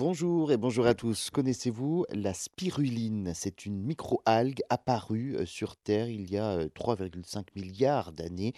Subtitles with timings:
[0.00, 1.28] Bonjour et bonjour à tous.
[1.28, 3.32] Connaissez-vous la spiruline?
[3.34, 8.54] C'est une microalgue apparue euh, sur Terre il y a euh, 3,5 milliards d'années,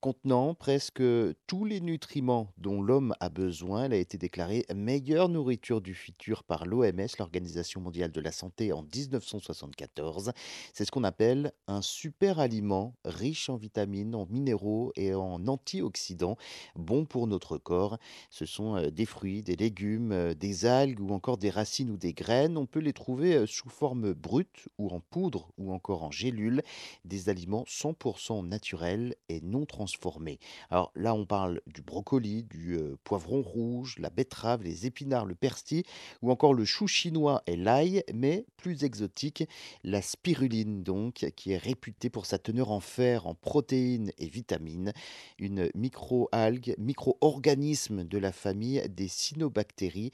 [0.00, 1.00] contenant presque
[1.46, 3.84] tous les nutriments dont l'homme a besoin.
[3.84, 8.72] Elle a été déclarée meilleure nourriture du futur par l'OMS, l'Organisation mondiale de la santé,
[8.72, 10.32] en 1974.
[10.74, 16.36] C'est ce qu'on appelle un super aliment riche en vitamines, en minéraux et en antioxydants,
[16.74, 17.96] bon pour notre corps.
[18.28, 21.96] Ce sont euh, des fruits, des légumes, euh, des algues ou encore des racines ou
[21.96, 22.56] des graines.
[22.56, 26.62] On peut les trouver sous forme brute ou en poudre ou encore en gélule.
[27.04, 30.38] Des aliments 100% naturels et non transformés.
[30.70, 35.82] Alors là, on parle du brocoli, du poivron rouge, la betterave, les épinards, le persil
[36.22, 39.44] ou encore le chou chinois et l'ail, mais plus exotique,
[39.84, 44.92] la spiruline donc, qui est réputée pour sa teneur en fer, en protéines et vitamines
[45.38, 50.12] une microalgue, micro-organisme de la famille des cyanobactéries,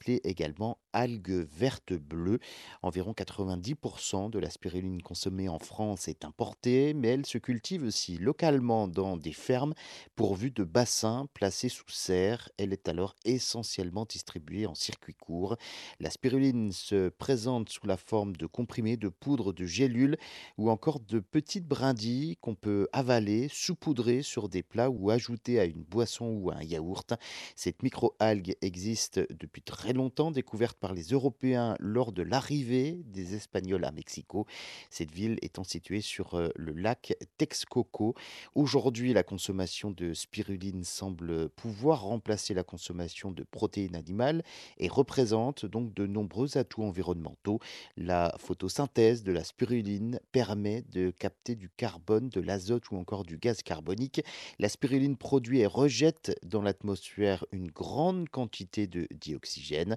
[0.00, 2.38] appelée également algue verte bleue.
[2.82, 8.18] Environ 90% de la spiruline consommée en France est importée, mais elle se cultive aussi
[8.18, 9.74] localement dans des fermes
[10.16, 12.48] pourvues de bassins placés sous serre.
[12.58, 15.56] Elle est alors essentiellement distribuée en circuit court.
[15.98, 20.16] La spiruline se présente sous la forme de comprimés, de poudre, de gélules
[20.58, 25.64] ou encore de petites brindilles qu'on peut avaler, saupoudrer sur des plats ou ajouter à
[25.64, 27.14] une boisson ou à un yaourt.
[27.56, 33.84] Cette microalgue existe depuis très longtemps, découverte par les Européens lors de l'arrivée des Espagnols
[33.84, 34.46] à Mexico,
[34.88, 38.14] cette ville étant située sur euh, le lac Texcoco.
[38.54, 44.42] Aujourd'hui, la consommation de spiruline semble pouvoir remplacer la consommation de protéines animales
[44.78, 47.60] et représente donc de nombreux atouts environnementaux.
[47.96, 53.38] La photosynthèse de la spiruline permet de capter du carbone, de l'azote ou encore du
[53.38, 54.22] gaz carbonique.
[54.58, 59.96] La spiruline produit et rejette dans l'atmosphère une grande quantité de dioxygène,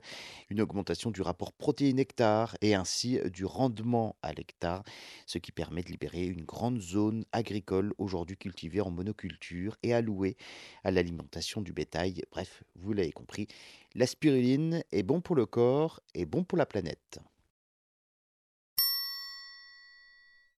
[0.49, 0.61] une
[1.11, 4.83] du rapport protéine-hectare et ainsi du rendement à l'hectare,
[5.25, 10.35] ce qui permet de libérer une grande zone agricole aujourd'hui cultivée en monoculture et allouée
[10.83, 12.23] à l'alimentation du bétail.
[12.31, 13.47] Bref, vous l'avez compris,
[13.93, 17.19] la spiruline est bon pour le corps et bon pour la planète.